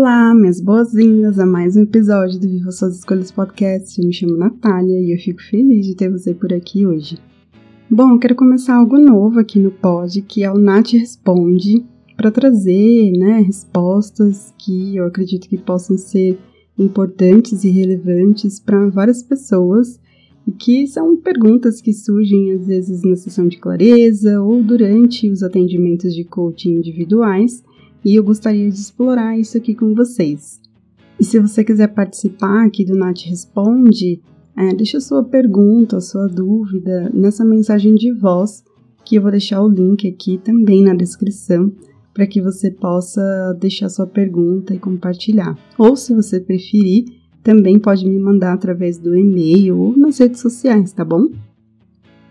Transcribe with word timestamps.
Olá, 0.00 0.32
minhas 0.32 0.60
boas-vindas 0.60 1.40
a 1.40 1.44
mais 1.44 1.74
um 1.76 1.82
episódio 1.82 2.38
do 2.38 2.48
Viva 2.48 2.70
Suas 2.70 2.98
Escolhas 2.98 3.32
Podcast. 3.32 4.00
Eu 4.00 4.06
me 4.06 4.14
chamo 4.14 4.36
Natália 4.36 4.96
e 4.96 5.12
eu 5.12 5.18
fico 5.18 5.42
feliz 5.42 5.84
de 5.84 5.96
ter 5.96 6.08
você 6.08 6.32
por 6.32 6.52
aqui 6.52 6.86
hoje. 6.86 7.18
Bom, 7.90 8.12
eu 8.12 8.18
quero 8.20 8.36
começar 8.36 8.76
algo 8.76 8.96
novo 8.96 9.40
aqui 9.40 9.58
no 9.58 9.72
pod, 9.72 10.22
que 10.22 10.44
é 10.44 10.52
o 10.52 10.56
Nath 10.56 10.92
Responde, 10.92 11.84
para 12.16 12.30
trazer 12.30 13.10
né, 13.18 13.40
respostas 13.40 14.54
que 14.56 14.94
eu 14.94 15.04
acredito 15.04 15.48
que 15.48 15.58
possam 15.58 15.98
ser 15.98 16.38
importantes 16.78 17.64
e 17.64 17.68
relevantes 17.68 18.60
para 18.60 18.88
várias 18.90 19.20
pessoas 19.20 19.98
e 20.46 20.52
que 20.52 20.86
são 20.86 21.16
perguntas 21.16 21.80
que 21.80 21.92
surgem 21.92 22.52
às 22.52 22.68
vezes 22.68 23.02
na 23.02 23.16
sessão 23.16 23.48
de 23.48 23.58
clareza 23.58 24.40
ou 24.40 24.62
durante 24.62 25.28
os 25.28 25.42
atendimentos 25.42 26.14
de 26.14 26.22
coaching 26.22 26.76
individuais 26.76 27.64
e 28.04 28.14
eu 28.14 28.24
gostaria 28.24 28.70
de 28.70 28.78
explorar 28.78 29.38
isso 29.38 29.56
aqui 29.56 29.74
com 29.74 29.94
vocês. 29.94 30.60
E 31.18 31.24
se 31.24 31.38
você 31.38 31.64
quiser 31.64 31.88
participar 31.88 32.66
aqui 32.66 32.84
do 32.84 32.96
Nath 32.96 33.22
Responde, 33.26 34.20
é, 34.56 34.74
deixa 34.74 35.00
sua 35.00 35.22
pergunta, 35.24 36.00
sua 36.00 36.26
dúvida 36.26 37.10
nessa 37.12 37.44
mensagem 37.44 37.94
de 37.94 38.12
voz, 38.12 38.64
que 39.04 39.16
eu 39.16 39.22
vou 39.22 39.30
deixar 39.30 39.62
o 39.62 39.68
link 39.68 40.08
aqui 40.08 40.38
também 40.38 40.82
na 40.82 40.94
descrição, 40.94 41.72
para 42.12 42.26
que 42.26 42.42
você 42.42 42.70
possa 42.70 43.56
deixar 43.60 43.88
sua 43.88 44.06
pergunta 44.06 44.74
e 44.74 44.78
compartilhar. 44.78 45.56
Ou 45.78 45.96
se 45.96 46.14
você 46.14 46.40
preferir, 46.40 47.04
também 47.42 47.78
pode 47.78 48.06
me 48.08 48.18
mandar 48.18 48.52
através 48.52 48.98
do 48.98 49.16
e-mail 49.16 49.78
ou 49.78 49.96
nas 49.96 50.18
redes 50.18 50.40
sociais, 50.40 50.92
tá 50.92 51.04
bom? 51.04 51.28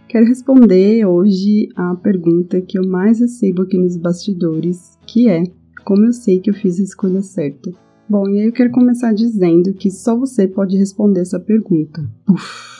Quero 0.07 0.25
responder 0.25 1.05
hoje 1.05 1.67
a 1.75 1.93
pergunta 1.95 2.61
que 2.61 2.79
eu 2.79 2.87
mais 2.87 3.19
recebo 3.19 3.63
aqui 3.63 3.77
nos 3.77 3.97
bastidores, 3.97 4.97
que 5.05 5.27
é: 5.27 5.43
como 5.83 6.05
eu 6.05 6.13
sei 6.13 6.39
que 6.39 6.49
eu 6.49 6.53
fiz 6.53 6.79
a 6.79 6.83
escolha 6.83 7.21
certa? 7.21 7.69
Bom, 8.07 8.29
e 8.29 8.39
aí 8.39 8.47
eu 8.47 8.53
quero 8.53 8.71
começar 8.71 9.13
dizendo 9.13 9.73
que 9.73 9.91
só 9.91 10.17
você 10.17 10.47
pode 10.47 10.77
responder 10.77 11.19
essa 11.19 11.37
pergunta. 11.37 12.09
Uf. 12.29 12.77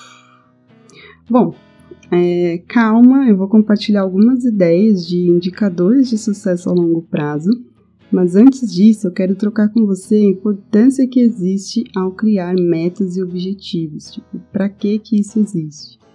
Bom, 1.30 1.53
é, 2.09 2.59
calma, 2.66 3.28
eu 3.28 3.36
vou 3.36 3.50
compartilhar 3.50 4.03
algumas 4.03 4.45
ideias 4.45 5.05
de 5.05 5.28
indicadores 5.28 6.09
de 6.09 6.17
sucesso 6.17 6.70
a 6.70 6.73
longo 6.73 7.02
prazo, 7.02 7.50
mas 8.09 8.38
antes 8.38 8.73
disso 8.73 9.08
eu 9.08 9.11
quero 9.11 9.36
trocar 9.36 9.67
com 9.67 9.86
você 9.86 10.16
a 10.16 10.30
importância 10.30 11.05
que 11.05 11.20
existe 11.20 11.83
ao 11.94 12.14
criar 12.14 12.55
metas 12.55 13.17
e 13.17 13.22
objetivos. 13.22 14.14
Tipo, 14.14 14.39
para 14.53 14.70
que 14.70 14.98
que 14.98 15.20
isso 15.20 15.38
existe? 15.38 16.07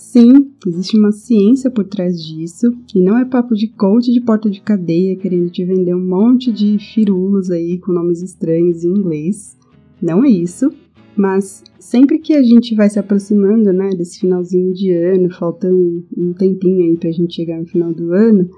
Sim, 0.00 0.50
existe 0.66 0.98
uma 0.98 1.12
ciência 1.12 1.70
por 1.70 1.84
trás 1.84 2.18
disso, 2.24 2.74
e 2.94 3.00
não 3.00 3.18
é 3.18 3.24
papo 3.26 3.54
de 3.54 3.68
coach 3.68 4.10
de 4.10 4.20
porta 4.22 4.48
de 4.48 4.58
cadeia 4.62 5.14
querendo 5.14 5.50
te 5.50 5.62
vender 5.62 5.94
um 5.94 6.04
monte 6.04 6.50
de 6.50 6.78
firulos 6.78 7.50
aí 7.50 7.78
com 7.78 7.92
nomes 7.92 8.22
estranhos 8.22 8.82
em 8.82 8.88
inglês. 8.88 9.58
Não 10.00 10.24
é 10.24 10.30
isso, 10.30 10.72
mas 11.14 11.62
sempre 11.78 12.18
que 12.18 12.32
a 12.32 12.42
gente 12.42 12.74
vai 12.74 12.88
se 12.88 12.98
aproximando, 12.98 13.74
né, 13.74 13.90
desse 13.90 14.20
finalzinho 14.20 14.72
de 14.72 14.90
ano, 14.90 15.30
faltando 15.30 16.02
um 16.16 16.32
tempinho 16.32 16.82
aí 16.82 16.96
pra 16.96 17.12
gente 17.12 17.34
chegar 17.34 17.60
no 17.60 17.66
final 17.66 17.92
do 17.92 18.10
ano, 18.14 18.48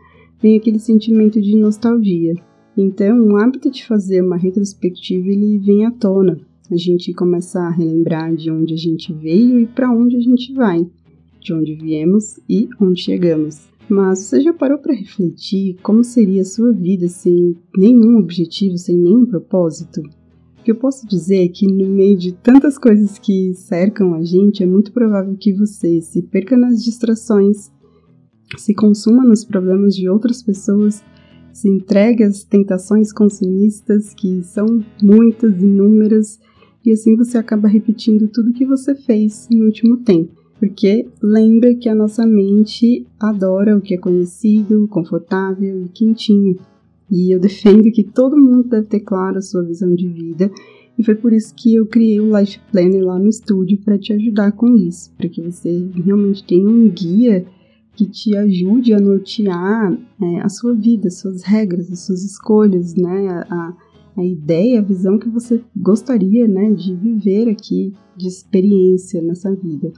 vem 0.40 0.56
aquele 0.56 0.78
sentimento 0.78 1.42
de 1.42 1.56
nostalgia. 1.56 2.34
Então, 2.78 3.20
o 3.20 3.36
hábito 3.36 3.68
de 3.68 3.84
fazer 3.84 4.22
uma 4.22 4.36
retrospectiva, 4.36 5.26
ele 5.26 5.58
vem 5.58 5.86
à 5.86 5.90
tona. 5.90 6.38
A 6.70 6.76
gente 6.76 7.12
começa 7.12 7.58
a 7.58 7.70
relembrar 7.70 8.32
de 8.32 8.48
onde 8.48 8.74
a 8.74 8.78
gente 8.78 9.12
veio 9.12 9.58
e 9.58 9.66
para 9.66 9.92
onde 9.92 10.16
a 10.16 10.20
gente 10.20 10.54
vai 10.54 10.88
de 11.42 11.52
onde 11.52 11.74
viemos 11.74 12.38
e 12.48 12.68
onde 12.80 13.02
chegamos. 13.02 13.72
Mas 13.88 14.20
você 14.20 14.40
já 14.40 14.52
parou 14.52 14.78
para 14.78 14.94
refletir 14.94 15.76
como 15.82 16.04
seria 16.04 16.42
a 16.42 16.46
sua 16.46 16.72
vida 16.72 17.08
sem 17.08 17.56
nenhum 17.76 18.16
objetivo, 18.18 18.78
sem 18.78 18.96
nenhum 18.96 19.26
propósito? 19.26 20.00
O 20.00 20.64
que 20.64 20.70
eu 20.70 20.76
posso 20.76 21.06
dizer 21.06 21.44
é 21.44 21.48
que 21.48 21.66
no 21.66 21.88
meio 21.90 22.16
de 22.16 22.32
tantas 22.32 22.78
coisas 22.78 23.18
que 23.18 23.52
cercam 23.54 24.14
a 24.14 24.22
gente, 24.22 24.62
é 24.62 24.66
muito 24.66 24.92
provável 24.92 25.36
que 25.36 25.52
você 25.52 26.00
se 26.00 26.22
perca 26.22 26.56
nas 26.56 26.84
distrações, 26.84 27.70
se 28.56 28.72
consuma 28.72 29.24
nos 29.24 29.44
problemas 29.44 29.96
de 29.96 30.08
outras 30.08 30.40
pessoas, 30.42 31.02
se 31.52 31.68
entregue 31.68 32.22
às 32.22 32.44
tentações 32.44 33.12
consumistas, 33.12 34.14
que 34.14 34.42
são 34.44 34.84
muitas, 35.02 35.60
inúmeras, 35.60 36.38
e 36.86 36.92
assim 36.92 37.16
você 37.16 37.36
acaba 37.36 37.66
repetindo 37.66 38.28
tudo 38.28 38.52
que 38.52 38.64
você 38.64 38.94
fez 38.94 39.48
no 39.50 39.64
último 39.64 39.98
tempo 39.98 40.41
porque 40.62 41.08
lembra 41.20 41.74
que 41.74 41.88
a 41.88 41.94
nossa 41.94 42.24
mente 42.24 43.04
adora 43.18 43.76
o 43.76 43.80
que 43.80 43.94
é 43.94 43.98
conhecido, 43.98 44.86
confortável 44.86 45.82
e 45.84 45.88
quentinho. 45.88 46.56
E 47.10 47.34
eu 47.34 47.40
defendo 47.40 47.90
que 47.90 48.04
todo 48.04 48.40
mundo 48.40 48.68
deve 48.68 48.86
ter 48.86 49.00
claro 49.00 49.38
a 49.38 49.42
sua 49.42 49.64
visão 49.64 49.92
de 49.92 50.06
vida, 50.06 50.52
e 50.96 51.02
foi 51.02 51.16
por 51.16 51.32
isso 51.32 51.52
que 51.56 51.74
eu 51.74 51.84
criei 51.84 52.20
o 52.20 52.38
Life 52.38 52.60
Planner 52.70 53.04
lá 53.04 53.18
no 53.18 53.28
estúdio 53.28 53.80
para 53.84 53.98
te 53.98 54.12
ajudar 54.12 54.52
com 54.52 54.76
isso, 54.76 55.12
para 55.18 55.28
que 55.28 55.42
você 55.42 55.90
realmente 55.96 56.44
tenha 56.44 56.68
um 56.68 56.88
guia 56.88 57.44
que 57.96 58.06
te 58.06 58.36
ajude 58.36 58.94
a 58.94 59.00
nortear 59.00 59.98
é, 60.22 60.40
a 60.42 60.48
sua 60.48 60.74
vida, 60.74 61.08
as 61.08 61.18
suas 61.18 61.42
regras, 61.42 61.90
as 61.90 62.06
suas 62.06 62.22
escolhas, 62.22 62.94
né? 62.94 63.28
A, 63.50 63.76
a 64.16 64.24
ideia, 64.24 64.78
a 64.78 64.84
visão 64.84 65.18
que 65.18 65.28
você 65.28 65.60
gostaria 65.76 66.46
né, 66.46 66.70
de 66.70 66.94
viver 66.94 67.48
aqui, 67.48 67.92
de 68.16 68.28
experiência 68.28 69.20
nessa 69.20 69.52
vida. 69.56 69.90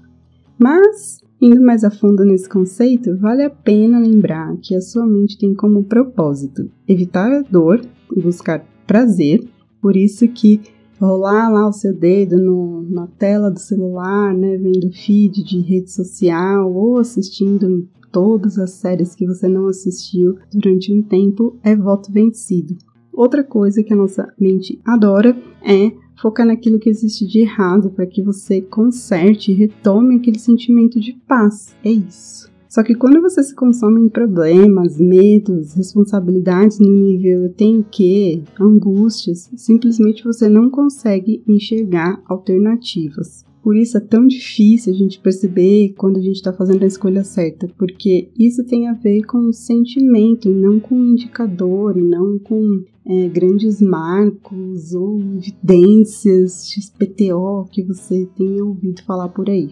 Mas, 0.59 1.21
indo 1.41 1.61
mais 1.61 1.85
a 1.85 1.91
fundo 1.91 2.25
nesse 2.25 2.49
conceito, 2.49 3.17
vale 3.17 3.43
a 3.43 3.51
pena 3.51 3.99
lembrar 3.99 4.57
que 4.59 4.75
a 4.75 4.81
sua 4.81 5.07
mente 5.07 5.39
tem 5.39 5.55
como 5.55 5.85
propósito 5.85 6.71
evitar 6.87 7.31
a 7.33 7.43
dor 7.43 7.81
e 8.17 8.21
buscar 8.21 8.65
prazer, 8.87 9.47
por 9.81 9.97
isso 9.97 10.27
que 10.29 10.61
rolar 11.01 11.51
lá 11.51 11.69
o 11.69 11.73
seu 11.73 11.95
dedo 11.95 12.39
no, 12.39 12.83
na 12.89 13.07
tela 13.07 13.51
do 13.51 13.59
celular, 13.59 14.35
né, 14.35 14.57
vendo 14.57 14.93
feed 14.93 15.43
de 15.43 15.61
rede 15.61 15.91
social 15.91 16.73
ou 16.73 16.99
assistindo 16.99 17.87
todas 18.13 18.59
as 18.59 18.71
séries 18.71 19.15
que 19.15 19.27
você 19.27 19.49
não 19.49 19.67
assistiu 19.67 20.37
durante 20.53 20.95
um 20.95 21.03
tempo 21.03 21.59
é 21.63 21.75
voto 21.75 22.13
vencido. 22.13 22.77
Outra 23.13 23.43
coisa 23.43 23.83
que 23.83 23.93
a 23.93 23.97
nossa 23.97 24.33
mente 24.39 24.81
adora 24.85 25.37
é 25.63 25.93
focar 26.21 26.47
naquilo 26.47 26.79
que 26.79 26.89
existe 26.89 27.27
de 27.27 27.41
errado 27.41 27.91
para 27.91 28.07
que 28.07 28.23
você 28.23 28.61
conserte 28.61 29.53
e 29.53 29.55
retome 29.55 30.17
aquele 30.17 30.39
sentimento 30.39 31.01
de 31.01 31.13
paz. 31.27 31.75
É 31.85 31.91
isso. 31.91 32.53
Só 32.75 32.83
que 32.83 32.95
quando 32.97 33.21
você 33.21 33.41
se 33.41 33.55
consome 33.55 34.01
em 34.01 34.09
problemas, 34.09 34.99
medos, 34.99 35.75
responsabilidades 35.75 36.81
no 36.81 36.91
nível 36.91 37.45
eu 37.45 37.53
tenho 37.53 37.85
que, 37.89 38.43
angústias, 38.59 39.49
simplesmente 39.55 40.25
você 40.25 40.49
não 40.49 40.69
consegue 40.69 41.41
enxergar 41.47 42.21
alternativas. 42.27 43.45
Por 43.65 43.75
isso 43.75 43.97
é 43.97 44.01
tão 44.01 44.27
difícil 44.27 44.93
a 44.93 44.97
gente 44.97 45.19
perceber 45.19 45.95
quando 45.97 46.19
a 46.19 46.21
gente 46.21 46.37
está 46.37 46.53
fazendo 46.53 46.83
a 46.83 46.87
escolha 46.87 47.25
certa, 47.25 47.67
porque 47.79 48.29
isso 48.39 48.63
tem 48.67 48.89
a 48.89 48.93
ver 48.93 49.23
com 49.23 49.39
o 49.39 49.55
sentimento, 49.55 50.51
e 50.51 50.53
não 50.53 50.79
com 50.79 50.95
o 50.95 51.07
indicador, 51.07 51.97
e 51.97 52.03
não 52.03 52.39
com 52.39 52.85
é, 53.07 53.27
grandes 53.29 53.81
marcos 53.81 54.93
ou 54.93 55.19
evidências 55.19 56.69
XPTO 56.69 57.67
que 57.73 57.83
você 57.83 58.29
tenha 58.37 58.63
ouvido 58.63 59.03
falar 59.03 59.31
por 59.31 59.49
aí. 59.49 59.71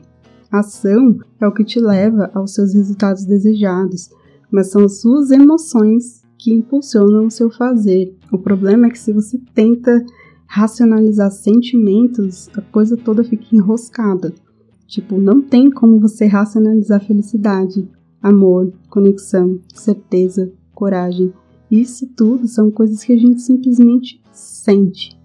A 0.51 0.61
ação 0.61 1.19
é 1.39 1.47
o 1.47 1.53
que 1.53 1.63
te 1.63 1.79
leva 1.79 2.31
aos 2.33 2.55
seus 2.55 2.73
resultados 2.73 3.27
desejados, 3.27 4.09
mas 4.51 4.71
são 4.71 4.85
as 4.85 5.03
suas 5.03 5.31
emoções 5.31 6.23
que 6.39 6.51
impulsionam 6.51 7.27
o 7.27 7.31
seu 7.31 7.51
fazer. 7.51 8.17
O 8.33 8.39
problema 8.39 8.87
é 8.87 8.91
que 8.91 8.99
se 8.99 9.13
você 9.13 9.39
tenta 9.55 10.03
racionalizar 10.55 11.31
sentimentos, 11.31 12.51
a 12.55 12.61
coisa 12.61 12.95
toda 12.95 13.25
fica 13.25 13.57
enroscada. 13.57 14.35
Tipo, 14.87 15.17
não 15.17 15.41
tem 15.41 15.71
como 15.71 15.99
você 15.99 16.27
racionalizar 16.27 17.03
felicidade, 17.03 17.89
amor, 18.21 18.71
conexão, 18.91 19.59
certeza, 19.73 20.53
coragem. 20.75 21.33
Isso 21.71 22.07
tudo 22.15 22.47
são 22.47 22.71
coisas 22.71 23.03
que 23.03 23.15
a 23.15 23.19
gente 23.19 23.41
simplesmente 23.41 24.21
sente. 24.31 25.19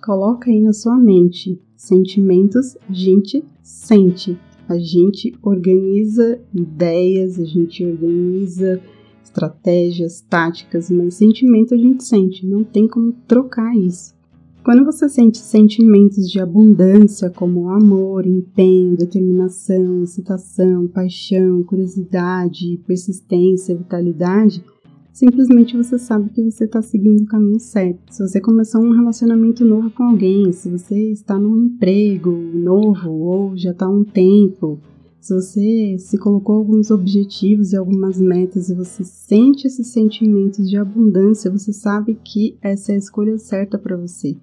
Coloca 0.00 0.48
aí 0.48 0.60
na 0.60 0.72
sua 0.72 0.96
mente. 0.96 1.60
Sentimentos 1.74 2.76
a 2.88 2.92
gente 2.92 3.44
sente. 3.64 4.38
A 4.68 4.78
gente 4.78 5.34
organiza 5.42 6.40
ideias, 6.54 7.36
a 7.36 7.44
gente 7.44 7.84
organiza 7.84 8.80
estratégias, 9.24 10.20
táticas, 10.20 10.88
mas 10.88 11.14
sentimento 11.14 11.74
a 11.74 11.76
gente 11.76 12.04
sente. 12.04 12.46
Não 12.46 12.62
tem 12.62 12.86
como 12.86 13.12
trocar 13.26 13.76
isso. 13.76 14.21
Quando 14.64 14.84
você 14.84 15.08
sente 15.08 15.38
sentimentos 15.38 16.30
de 16.30 16.38
abundância 16.38 17.28
como 17.28 17.68
amor, 17.68 18.24
empenho, 18.24 18.96
determinação, 18.96 20.04
excitação, 20.04 20.86
paixão, 20.86 21.64
curiosidade, 21.64 22.80
persistência, 22.86 23.76
vitalidade, 23.76 24.64
simplesmente 25.12 25.76
você 25.76 25.98
sabe 25.98 26.30
que 26.30 26.44
você 26.44 26.64
está 26.64 26.80
seguindo 26.80 27.22
o 27.22 27.26
caminho 27.26 27.58
certo. 27.58 28.14
Se 28.14 28.22
você 28.22 28.40
começou 28.40 28.80
um 28.80 28.92
relacionamento 28.92 29.64
novo 29.64 29.90
com 29.90 30.04
alguém, 30.04 30.52
se 30.52 30.70
você 30.70 31.10
está 31.10 31.36
num 31.36 31.64
emprego 31.64 32.30
novo 32.30 33.10
ou 33.10 33.56
já 33.56 33.72
está 33.72 33.86
há 33.86 33.90
um 33.90 34.04
tempo, 34.04 34.78
se 35.20 35.34
você 35.34 35.96
se 35.98 36.16
colocou 36.16 36.54
alguns 36.54 36.88
objetivos 36.88 37.72
e 37.72 37.76
algumas 37.76 38.20
metas 38.20 38.68
e 38.68 38.76
você 38.76 39.02
sente 39.02 39.66
esses 39.66 39.88
sentimentos 39.88 40.70
de 40.70 40.76
abundância, 40.76 41.50
você 41.50 41.72
sabe 41.72 42.16
que 42.24 42.56
essa 42.62 42.92
é 42.92 42.94
a 42.94 42.98
escolha 42.98 43.36
certa 43.38 43.76
para 43.76 43.96
você. 43.96 44.36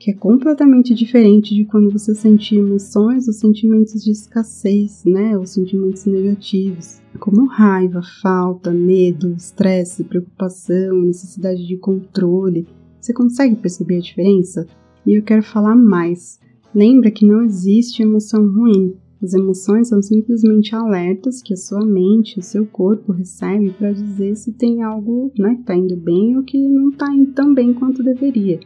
Que 0.00 0.12
é 0.12 0.14
completamente 0.14 0.94
diferente 0.94 1.54
de 1.54 1.66
quando 1.66 1.90
você 1.90 2.14
sente 2.14 2.56
emoções 2.56 3.28
ou 3.28 3.34
sentimentos 3.34 4.02
de 4.02 4.10
escassez, 4.10 5.04
né? 5.04 5.36
Ou 5.36 5.44
sentimentos 5.44 6.06
negativos, 6.06 7.02
como 7.18 7.44
raiva, 7.44 8.00
falta, 8.22 8.72
medo, 8.72 9.34
estresse, 9.34 10.04
preocupação, 10.04 11.02
necessidade 11.02 11.66
de 11.66 11.76
controle. 11.76 12.66
Você 12.98 13.12
consegue 13.12 13.56
perceber 13.56 13.98
a 13.98 14.00
diferença? 14.00 14.66
E 15.04 15.18
eu 15.18 15.22
quero 15.22 15.42
falar 15.42 15.76
mais. 15.76 16.40
Lembra 16.74 17.10
que 17.10 17.26
não 17.26 17.42
existe 17.42 18.02
emoção 18.02 18.50
ruim. 18.50 18.94
As 19.22 19.34
emoções 19.34 19.88
são 19.88 20.00
simplesmente 20.00 20.74
alertas 20.74 21.42
que 21.42 21.52
a 21.52 21.58
sua 21.58 21.84
mente, 21.84 22.38
o 22.38 22.42
seu 22.42 22.64
corpo 22.64 23.12
recebe 23.12 23.68
para 23.72 23.92
dizer 23.92 24.34
se 24.34 24.50
tem 24.50 24.82
algo 24.82 25.30
né, 25.38 25.56
que 25.56 25.60
está 25.60 25.76
indo 25.76 25.94
bem 25.94 26.38
ou 26.38 26.42
que 26.42 26.56
não 26.56 26.88
está 26.88 27.12
indo 27.12 27.32
tão 27.32 27.52
bem 27.52 27.74
quanto 27.74 28.02
deveria. 28.02 28.60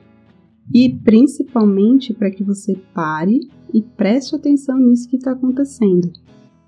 E 0.73 0.89
principalmente 0.89 2.15
para 2.15 2.31
que 2.31 2.43
você 2.43 2.75
pare 2.95 3.41
e 3.73 3.83
preste 3.83 4.35
atenção 4.35 4.79
nisso 4.79 5.09
que 5.09 5.17
está 5.17 5.33
acontecendo. 5.33 6.11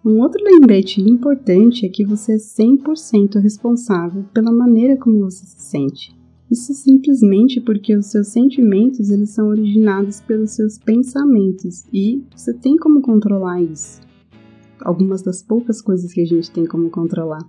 Um 0.04 0.20
outro 0.20 0.42
lembrete 0.44 1.00
importante 1.00 1.84
é 1.84 1.88
que 1.88 2.04
você 2.04 2.34
é 2.34 2.36
100% 2.36 3.40
responsável 3.40 4.24
pela 4.32 4.52
maneira 4.52 4.96
como 4.96 5.20
você 5.20 5.44
se 5.44 5.60
sente. 5.60 6.16
Isso 6.50 6.72
simplesmente 6.74 7.60
porque 7.60 7.96
os 7.96 8.06
seus 8.06 8.28
sentimentos 8.28 9.10
eles 9.10 9.30
são 9.30 9.48
originados 9.48 10.20
pelos 10.20 10.52
seus 10.52 10.78
pensamentos 10.78 11.84
e 11.92 12.22
você 12.36 12.54
tem 12.54 12.76
como 12.76 13.00
controlar 13.00 13.60
isso. 13.60 14.00
Algumas 14.80 15.22
das 15.22 15.42
poucas 15.42 15.82
coisas 15.82 16.12
que 16.12 16.20
a 16.20 16.26
gente 16.26 16.52
tem 16.52 16.64
como 16.64 16.88
controlar. 16.88 17.42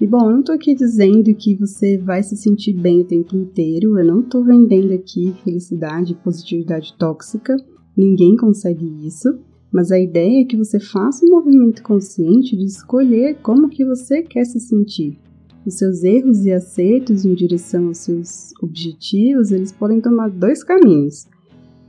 E 0.00 0.06
bom, 0.06 0.28
eu 0.28 0.36
não 0.36 0.42
tô 0.42 0.52
aqui 0.52 0.74
dizendo 0.74 1.32
que 1.34 1.54
você 1.54 1.96
vai 1.96 2.22
se 2.22 2.36
sentir 2.36 2.72
bem 2.72 3.02
o 3.02 3.04
tempo 3.04 3.36
inteiro, 3.36 3.98
eu 3.98 4.04
não 4.04 4.22
tô 4.22 4.42
vendendo 4.42 4.92
aqui 4.92 5.32
felicidade 5.44 6.12
e 6.12 6.16
positividade 6.16 6.94
tóxica, 6.98 7.56
ninguém 7.96 8.36
consegue 8.36 8.84
isso, 9.06 9.38
mas 9.72 9.92
a 9.92 9.98
ideia 9.98 10.42
é 10.42 10.44
que 10.44 10.56
você 10.56 10.80
faça 10.80 11.24
um 11.24 11.30
movimento 11.30 11.82
consciente 11.82 12.56
de 12.56 12.64
escolher 12.64 13.38
como 13.40 13.68
que 13.68 13.84
você 13.84 14.22
quer 14.22 14.44
se 14.44 14.58
sentir. 14.58 15.18
Os 15.64 15.74
seus 15.74 16.02
erros 16.02 16.44
e 16.44 16.52
acertos 16.52 17.24
em 17.24 17.34
direção 17.34 17.86
aos 17.86 17.98
seus 17.98 18.52
objetivos, 18.60 19.50
eles 19.50 19.72
podem 19.72 20.00
tomar 20.00 20.28
dois 20.28 20.62
caminhos. 20.62 21.26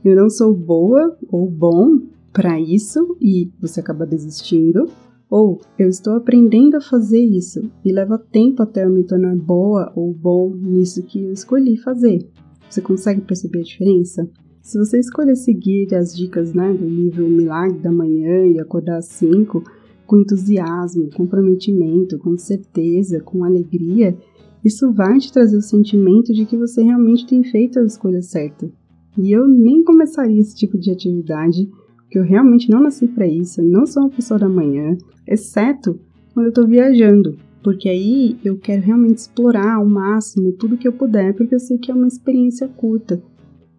Eu 0.04 0.16
não 0.16 0.30
sou 0.30 0.54
boa 0.54 1.18
ou 1.28 1.50
bom 1.50 2.00
para 2.32 2.60
isso 2.60 3.16
e 3.20 3.50
você 3.60 3.80
acaba 3.80 4.06
desistindo, 4.06 4.88
ou 5.30 5.60
eu 5.78 5.88
estou 5.88 6.14
aprendendo 6.14 6.76
a 6.76 6.80
fazer 6.80 7.20
isso 7.20 7.70
e 7.84 7.92
leva 7.92 8.18
tempo 8.18 8.62
até 8.62 8.84
eu 8.84 8.90
me 8.90 9.04
tornar 9.04 9.36
boa 9.36 9.92
ou 9.94 10.12
bom 10.12 10.54
nisso 10.54 11.02
que 11.02 11.22
eu 11.22 11.32
escolhi 11.32 11.76
fazer. 11.76 12.28
Você 12.68 12.80
consegue 12.80 13.20
perceber 13.20 13.60
a 13.60 13.64
diferença? 13.64 14.28
Se 14.62 14.78
você 14.78 14.98
escolher 14.98 15.36
seguir 15.36 15.94
as 15.94 16.14
dicas 16.14 16.52
né, 16.52 16.72
do 16.72 16.84
livro 16.84 17.28
Milagre 17.28 17.78
da 17.78 17.92
Manhã 17.92 18.46
e 18.46 18.58
acordar 18.58 18.98
às 18.98 19.06
5, 19.06 19.62
com 20.06 20.18
entusiasmo, 20.18 21.10
comprometimento, 21.14 22.18
com 22.18 22.36
certeza, 22.36 23.20
com 23.20 23.44
alegria, 23.44 24.16
isso 24.64 24.92
vai 24.92 25.18
te 25.18 25.32
trazer 25.32 25.56
o 25.56 25.62
sentimento 25.62 26.32
de 26.32 26.44
que 26.44 26.56
você 26.56 26.82
realmente 26.82 27.26
tem 27.26 27.44
feito 27.44 27.78
a 27.78 27.84
escolha 27.84 28.22
certa. 28.22 28.68
E 29.16 29.30
eu 29.30 29.46
nem 29.46 29.82
começaria 29.82 30.40
esse 30.40 30.56
tipo 30.56 30.76
de 30.76 30.90
atividade, 30.90 31.70
porque 32.06 32.18
eu 32.18 32.22
realmente 32.22 32.70
não 32.70 32.80
nasci 32.80 33.08
para 33.08 33.26
isso, 33.26 33.60
não 33.62 33.84
sou 33.84 34.04
uma 34.04 34.10
pessoa 34.10 34.38
da 34.38 34.48
manhã, 34.48 34.96
exceto 35.26 35.98
quando 36.32 36.46
eu 36.46 36.50
estou 36.50 36.66
viajando, 36.66 37.36
porque 37.62 37.88
aí 37.88 38.38
eu 38.44 38.56
quero 38.58 38.82
realmente 38.82 39.18
explorar 39.18 39.74
ao 39.74 39.86
máximo 39.86 40.52
tudo 40.52 40.76
que 40.76 40.86
eu 40.86 40.92
puder, 40.92 41.34
porque 41.34 41.54
eu 41.54 41.58
sei 41.58 41.78
que 41.78 41.90
é 41.90 41.94
uma 41.94 42.06
experiência 42.06 42.68
curta. 42.68 43.20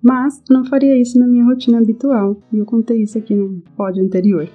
Mas 0.04 0.44
não 0.50 0.66
faria 0.66 1.00
isso 1.00 1.18
na 1.18 1.26
minha 1.26 1.46
rotina 1.46 1.80
habitual, 1.80 2.42
e 2.52 2.58
eu 2.58 2.66
contei 2.66 3.02
isso 3.02 3.18
aqui 3.18 3.34
no 3.34 3.62
pódio 3.78 4.04
anterior. 4.04 4.48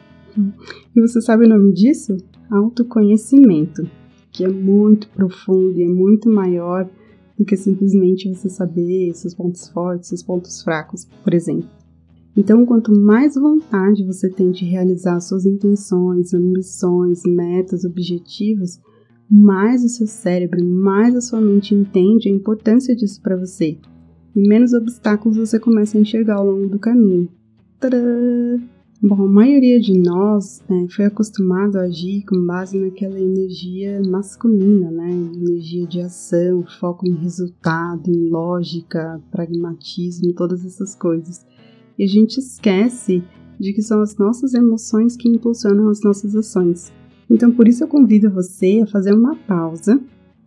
E 0.94 1.00
você 1.00 1.20
sabe 1.20 1.46
o 1.46 1.48
nome 1.48 1.72
disso? 1.72 2.16
Autoconhecimento, 2.50 3.88
que 4.30 4.44
é 4.44 4.48
muito 4.48 5.08
profundo 5.08 5.78
e 5.78 5.82
é 5.82 5.88
muito 5.88 6.28
maior 6.28 6.88
do 7.38 7.44
que 7.44 7.56
simplesmente 7.56 8.28
você 8.28 8.50
saber 8.50 9.14
seus 9.14 9.34
pontos 9.34 9.68
fortes, 9.68 10.08
seus 10.08 10.22
pontos 10.22 10.62
fracos, 10.62 11.06
por 11.24 11.32
exemplo. 11.32 11.68
Então, 12.36 12.64
quanto 12.64 12.98
mais 12.98 13.34
vontade 13.34 14.06
você 14.06 14.30
tem 14.30 14.50
de 14.50 14.64
realizar 14.64 15.20
suas 15.20 15.44
intenções, 15.44 16.32
ambições, 16.32 17.22
metas, 17.26 17.84
objetivos, 17.84 18.80
mais 19.30 19.84
o 19.84 19.88
seu 19.88 20.06
cérebro, 20.06 20.64
mais 20.64 21.14
a 21.14 21.20
sua 21.20 21.40
mente 21.40 21.74
entende 21.74 22.28
a 22.28 22.32
importância 22.32 22.96
disso 22.96 23.20
para 23.22 23.36
você. 23.36 23.78
E 24.34 24.48
menos 24.48 24.72
obstáculos 24.72 25.36
você 25.36 25.58
começa 25.58 25.96
a 25.96 26.00
enxergar 26.00 26.36
ao 26.36 26.46
longo 26.46 26.68
do 26.68 26.78
caminho. 26.78 27.28
Tadã! 27.78 28.58
Bom, 29.04 29.24
a 29.24 29.28
maioria 29.28 29.80
de 29.80 29.98
nós 29.98 30.62
né, 30.70 30.86
foi 30.88 31.06
acostumado 31.06 31.76
a 31.76 31.82
agir 31.82 32.24
com 32.24 32.46
base 32.46 32.78
naquela 32.78 33.18
energia 33.18 34.00
masculina, 34.06 34.92
né? 34.92 35.10
Energia 35.10 35.88
de 35.88 36.00
ação, 36.00 36.64
foco 36.78 37.04
em 37.04 37.16
resultado, 37.16 38.08
em 38.08 38.30
lógica, 38.30 39.20
pragmatismo, 39.28 40.32
todas 40.34 40.64
essas 40.64 40.94
coisas. 40.94 41.44
E 41.98 42.04
a 42.04 42.06
gente 42.06 42.38
esquece 42.38 43.22
de 43.58 43.72
que 43.72 43.82
são 43.82 44.00
as 44.00 44.16
nossas 44.16 44.54
emoções 44.54 45.16
que 45.16 45.28
impulsionam 45.28 45.88
as 45.88 46.00
nossas 46.02 46.34
ações. 46.34 46.92
Então, 47.30 47.52
por 47.52 47.68
isso 47.68 47.84
eu 47.84 47.88
convido 47.88 48.30
você 48.30 48.80
a 48.82 48.86
fazer 48.86 49.14
uma 49.14 49.36
pausa, 49.36 50.00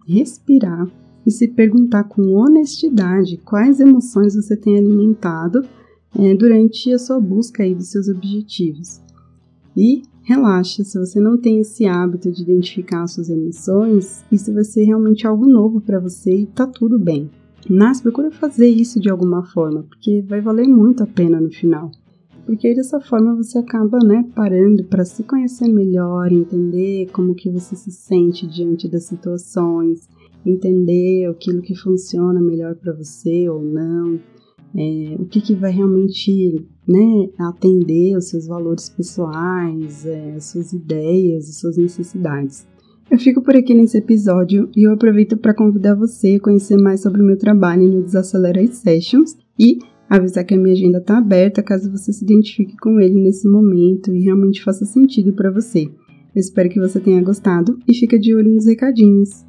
respirar 0.08 0.88
e 1.26 1.32
se 1.32 1.48
perguntar 1.48 2.04
com 2.04 2.34
honestidade 2.34 3.38
quais 3.38 3.80
emoções 3.80 4.36
você 4.36 4.56
tem 4.56 4.78
alimentado 4.78 5.66
é, 6.18 6.36
durante 6.36 6.94
a 6.94 7.00
sua 7.00 7.20
busca 7.20 7.64
aí 7.64 7.74
dos 7.74 7.90
seus 7.90 8.08
objetivos. 8.08 9.02
E 9.76 10.04
relaxa, 10.22 10.84
se 10.84 10.98
você 10.98 11.20
não 11.20 11.38
tem 11.38 11.60
esse 11.60 11.86
hábito 11.86 12.32
de 12.32 12.44
identificar 12.44 13.08
suas 13.08 13.30
emoções, 13.30 14.24
isso 14.32 14.54
vai 14.54 14.64
ser 14.64 14.84
realmente 14.84 15.26
algo 15.26 15.48
novo 15.48 15.82
para 15.82 16.00
você 16.00 16.34
e 16.34 16.46
tá 16.46 16.66
tudo 16.68 17.00
bem. 17.00 17.30
Mas 17.70 18.02
procura 18.02 18.32
fazer 18.32 18.68
isso 18.68 19.00
de 19.00 19.10
alguma 19.10 19.44
forma, 19.44 19.84
porque 19.84 20.22
vai 20.22 20.42
valer 20.42 20.68
muito 20.68 21.04
a 21.04 21.08
pena 21.08 21.40
no 21.40 21.50
final. 21.50 21.92
Porque 22.46 22.76
dessa 22.76 23.00
forma 23.00 23.36
você 23.36 23.58
acaba, 23.58 23.98
né, 24.00 24.24
parando 24.36 24.84
para 24.84 25.04
se 25.04 25.24
conhecer 25.24 25.68
melhor, 25.68 26.32
entender 26.32 27.10
como 27.12 27.34
que 27.34 27.50
você 27.50 27.76
se 27.76 27.92
sente 27.92 28.46
diante 28.46 28.88
das 28.88 29.06
situações, 29.06 30.08
entender 30.46 31.26
aquilo 31.26 31.64
que 31.64 31.76
funciona 31.76 32.40
melhor 32.40 32.76
para 32.76 32.94
você 32.94 33.50
ou 33.50 33.64
não 33.64 34.20
é, 34.78 35.16
o 35.18 35.26
que, 35.26 35.40
que 35.40 35.56
vai 35.56 35.72
realmente 35.72 36.66
né, 36.88 37.30
atender 37.40 38.18
os 38.18 38.30
seus 38.30 38.46
valores 38.46 38.90
pessoais, 38.90 40.06
é, 40.06 40.34
as 40.36 40.46
suas 40.46 40.74
ideias, 40.74 41.50
as 41.50 41.56
suas 41.60 41.78
necessidades. 41.78 42.68
Eu 43.10 43.20
fico 43.20 43.42
por 43.42 43.56
aqui 43.56 43.74
nesse 43.76 44.00
episódio 44.00 44.68
e 44.76 44.88
eu 44.88 44.92
aproveito 44.92 45.38
para 45.38 45.54
convidar 45.54 45.94
você 45.94 46.36
a 46.36 46.40
conhecer 46.40 46.76
mais 46.76 47.02
sobre 47.02 47.22
o 47.22 47.26
meu 47.26 47.38
trabalho 47.38 47.88
no 47.88 48.02
Desacelera 48.02 48.66
Sessions 48.68 49.38
e 49.60 49.78
avisar 50.10 50.44
que 50.44 50.56
a 50.56 50.58
minha 50.58 50.74
agenda 50.74 50.98
está 50.98 51.20
aberta 51.20 51.62
caso 51.62 51.92
você 51.92 52.12
se 52.12 52.24
identifique 52.24 52.76
com 52.78 53.00
ele 53.00 53.22
nesse 53.22 53.48
momento 53.48 54.14
e 54.14 54.24
realmente 54.24 54.64
faça 54.64 54.86
sentido 54.86 55.34
para 55.34 55.52
você. 55.52 55.84
Eu 55.84 56.40
espero 56.40 56.68
que 56.68 56.80
você 56.80 57.00
tenha 57.00 57.24
gostado 57.24 57.80
e 57.88 57.94
fica 57.94 58.18
de 58.18 58.34
olho 58.34 58.52
nos 58.52 58.66
recadinhos. 58.66 59.46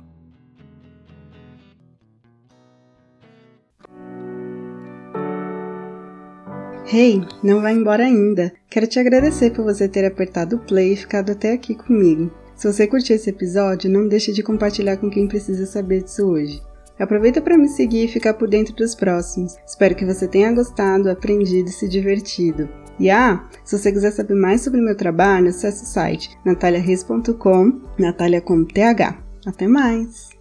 Hey, 6.92 7.22
não 7.42 7.62
vai 7.62 7.72
embora 7.72 8.04
ainda. 8.04 8.52
Quero 8.70 8.86
te 8.86 8.98
agradecer 9.00 9.50
por 9.50 9.64
você 9.64 9.88
ter 9.88 10.04
apertado 10.04 10.56
o 10.56 10.58
play 10.60 10.92
e 10.92 10.96
ficado 10.96 11.32
até 11.32 11.52
aqui 11.52 11.74
comigo. 11.74 12.30
Se 12.56 12.72
você 12.72 12.86
curtiu 12.86 13.14
esse 13.14 13.30
episódio, 13.30 13.90
não 13.90 14.08
deixe 14.08 14.32
de 14.32 14.42
compartilhar 14.42 14.96
com 14.96 15.10
quem 15.10 15.28
precisa 15.28 15.66
saber 15.66 16.02
disso 16.02 16.26
hoje. 16.26 16.62
Aproveita 16.98 17.42
para 17.42 17.58
me 17.58 17.68
seguir 17.68 18.06
e 18.06 18.08
ficar 18.08 18.34
por 18.34 18.48
dentro 18.48 18.74
dos 18.74 18.94
próximos. 18.94 19.56
Espero 19.66 19.94
que 19.94 20.06
você 20.06 20.26
tenha 20.26 20.52
gostado, 20.52 21.10
aprendido 21.10 21.68
e 21.68 21.72
se 21.72 21.86
divertido. 21.86 22.68
E 22.98 23.10
ah, 23.10 23.46
se 23.62 23.78
você 23.78 23.92
quiser 23.92 24.10
saber 24.10 24.34
mais 24.34 24.62
sobre 24.62 24.80
o 24.80 24.84
meu 24.84 24.96
trabalho, 24.96 25.48
acesse 25.48 25.84
o 25.84 25.86
site 25.86 26.30
nataliareis.com, 26.44 27.80
Natalia 27.98 28.40
com 28.40 28.64
TH. 28.64 29.18
Até 29.44 29.68
mais! 29.68 30.35